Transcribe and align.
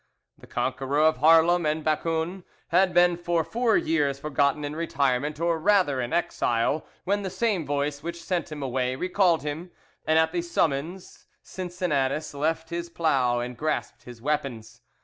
The 0.39 0.47
conqueror 0.47 0.97
of 1.01 1.17
Harlem 1.17 1.63
and 1.67 1.83
Bakkun 1.85 2.43
had 2.69 2.91
been 2.91 3.15
for 3.17 3.43
four 3.43 3.77
years 3.77 4.17
forgotten 4.17 4.65
in 4.65 4.75
retirement, 4.75 5.39
or 5.39 5.59
rather 5.59 6.01
in 6.01 6.11
exile, 6.11 6.87
when 7.03 7.21
the 7.21 7.29
same 7.29 7.67
voice 7.67 8.01
which 8.01 8.23
sent 8.23 8.51
him 8.51 8.63
away 8.63 8.95
recalled 8.95 9.43
him, 9.43 9.69
and 10.07 10.17
at 10.17 10.31
the 10.31 10.41
summons 10.41 11.27
Cincinnatus 11.43 12.33
left 12.33 12.71
his 12.71 12.89
plough 12.89 13.41
and 13.41 13.55
grasped 13.55 14.01
his 14.05 14.23
weapons. 14.23 14.81